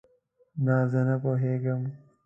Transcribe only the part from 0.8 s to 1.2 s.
زه نه